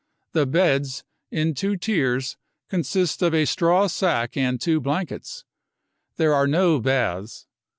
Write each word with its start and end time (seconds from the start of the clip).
The 0.31 0.47
beds, 0.47 1.03
in 1.29 1.53
two 1.53 1.77
tiers, 1.77 2.35
consist 2.69 3.21
of 3.21 3.35
a 3.35 3.45
straw 3.45 3.85
sack 3.85 4.35
and 4.35 4.59
2 4.59 4.79
blankets. 4.81 5.45
There 6.17 6.33
are 6.33 6.47
no 6.47 6.79
baths. 6.79 7.45